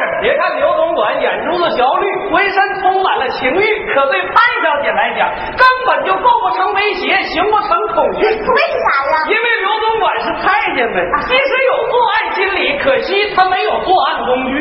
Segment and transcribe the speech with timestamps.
[0.20, 3.64] 别看刘总管眼珠子焦绿，浑身充满了情欲，
[3.94, 8.24] 可对潘小姐来讲，根本就构不成威胁，行不成恐惧。
[8.26, 8.36] 为啥
[9.10, 9.16] 呀？
[9.28, 14.52] 因为刘总管是太监呗，其实有作案心理，可惜他没有作案工具。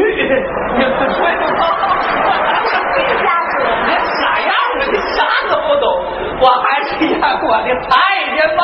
[0.77, 0.83] 你
[2.95, 3.53] 这下子，
[3.85, 3.89] 你
[4.19, 4.81] 啥样啊？
[4.91, 5.17] 你啥
[5.49, 5.85] 都不懂，
[6.41, 7.95] 我还是演我的太
[8.35, 8.63] 监吧。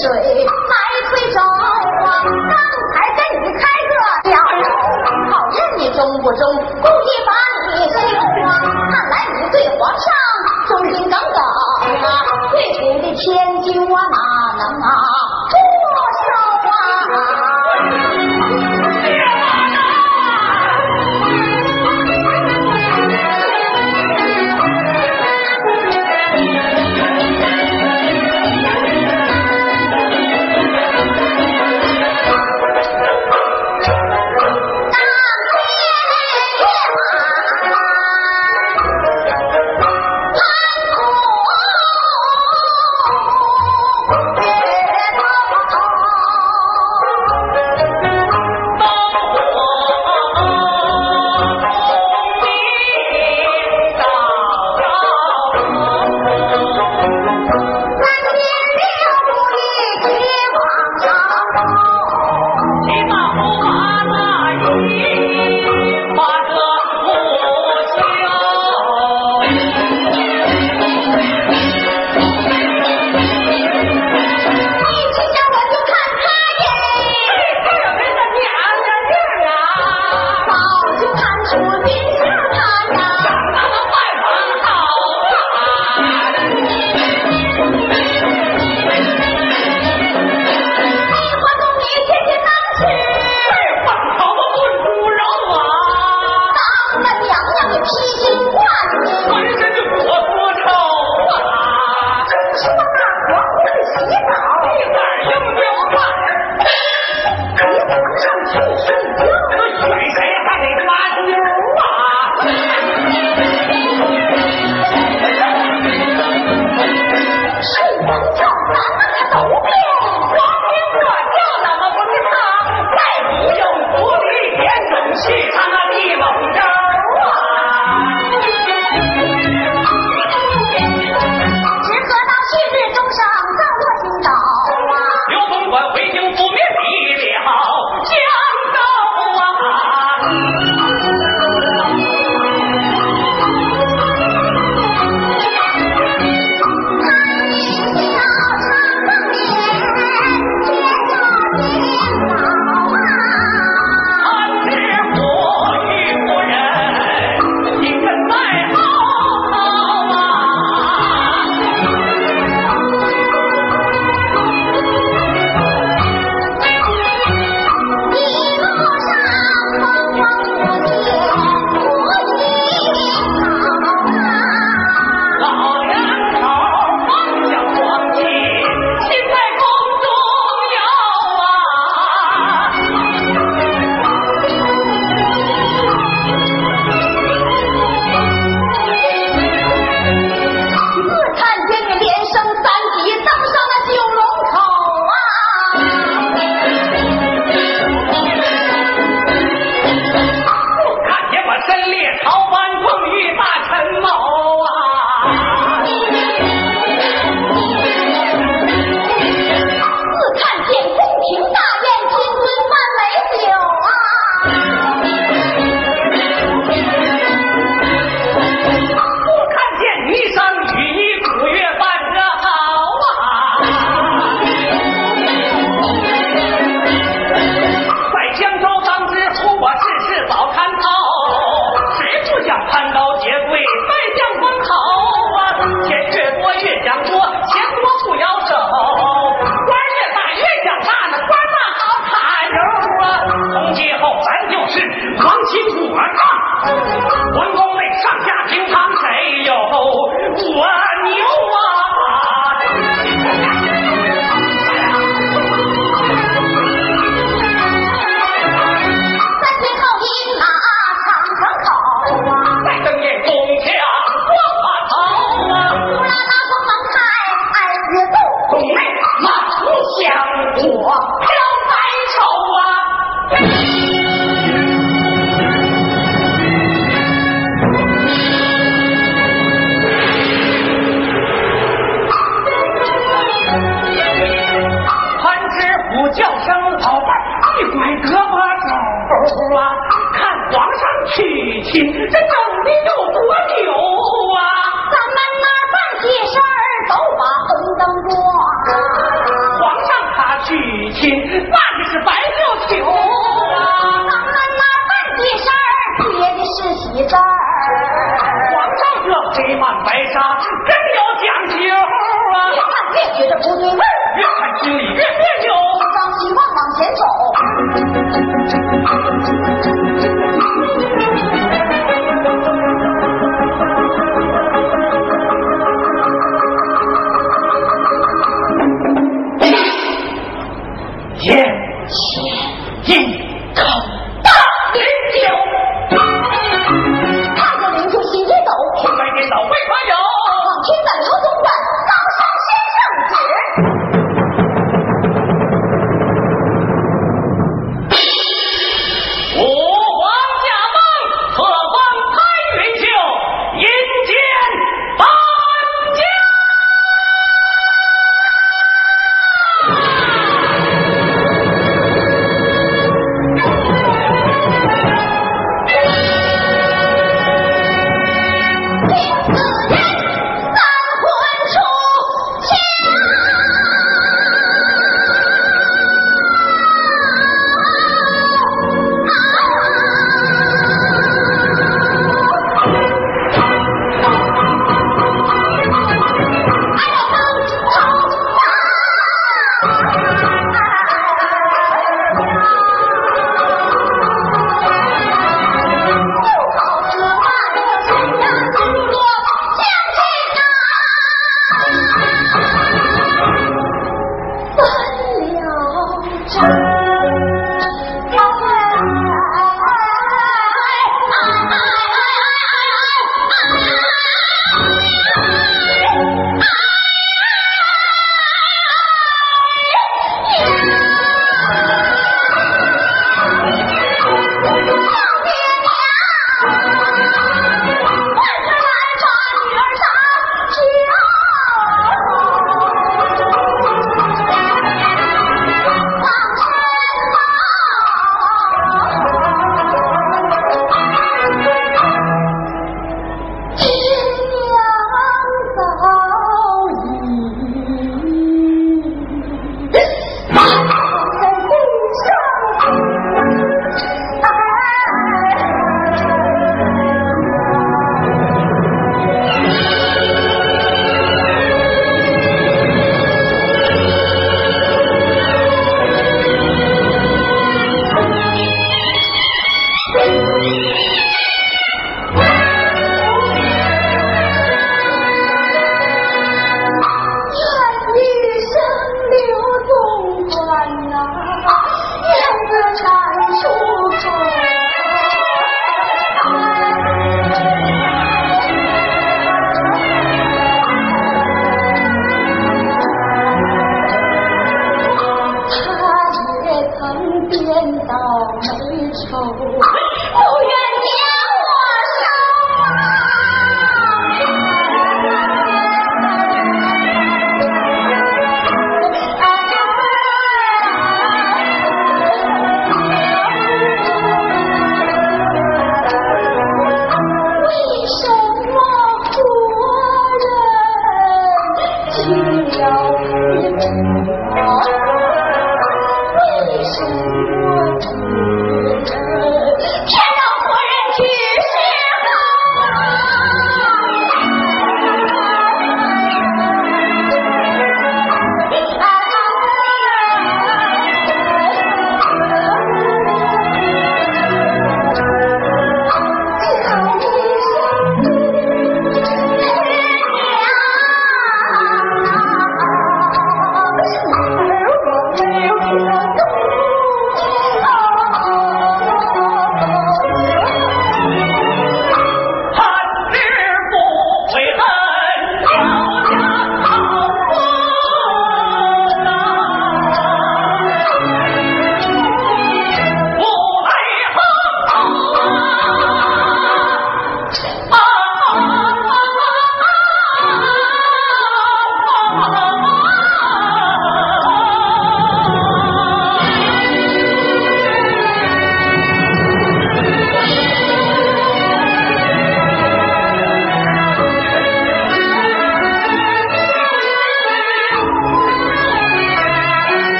[0.00, 0.74] 水来
[1.10, 1.68] 推舟啊！
[2.24, 2.56] 刚
[2.92, 3.92] 才跟你开个
[4.30, 4.64] 小口，
[5.30, 7.30] 好认你忠不忠，故意把
[7.74, 7.94] 你休
[8.46, 8.48] 啊！
[8.90, 10.04] 看来你对皇上
[10.68, 12.08] 忠心耿耿啊，
[12.50, 14.16] 贵府的千金我哪
[14.56, 14.88] 能啊？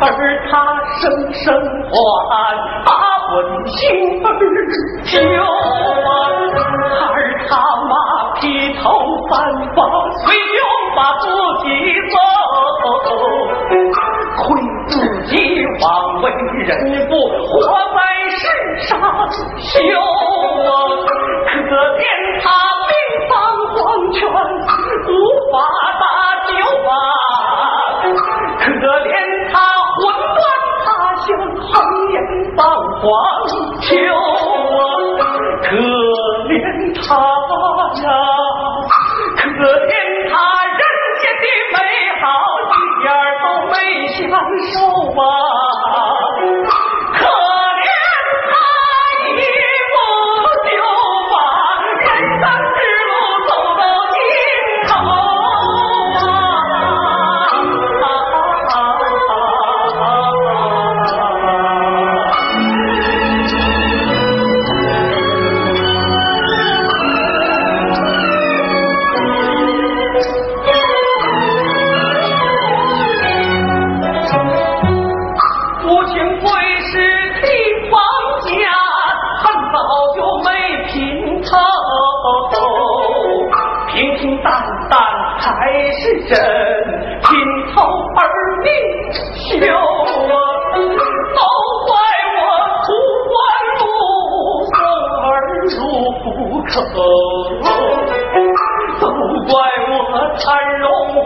[0.00, 0.52] 孩儿他
[1.00, 1.44] 声声
[1.90, 1.92] 唤，
[2.84, 2.88] 把
[3.34, 3.34] 问
[3.66, 3.80] 心
[4.24, 4.26] 儿。
[7.00, 7.18] 孩儿
[7.48, 7.50] 他
[7.86, 7.92] 妈
[8.40, 8.40] 披
[8.74, 8.82] 头
[9.28, 9.32] 散
[9.74, 9.78] 发，
[10.18, 10.62] 随有
[10.94, 11.26] 把自
[11.64, 11.66] 己
[12.12, 12.14] 走，
[14.38, 14.40] 亏
[14.86, 14.92] 自
[15.26, 15.32] 己
[15.82, 15.84] 枉
[16.22, 16.24] 为
[16.64, 16.70] 人
[17.08, 17.10] 父，
[17.48, 17.52] 活
[17.94, 17.98] 在
[18.30, 18.40] 世
[18.86, 18.90] 上
[19.58, 19.70] 羞。
[21.44, 21.50] 可
[21.98, 22.00] 怜
[22.42, 22.81] 他。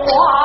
[0.06, 0.35] 我。